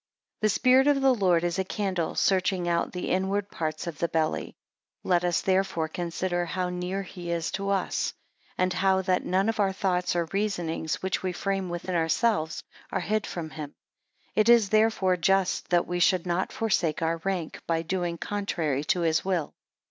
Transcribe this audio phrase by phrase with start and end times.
[0.41, 3.99] 2 The spirit of the Lord is a candle, searching out the inward parts of
[3.99, 4.55] the belly.
[5.03, 8.11] 3 Let us therefore consider how near he is to us;
[8.57, 13.01] and how that none of our thoughts, or reasonings which we frame within ourselves, are
[13.01, 13.75] hid from him,
[14.33, 18.83] 4 It is therefore just that we should not forsake our rank, by doing contrary
[18.85, 19.53] to his will.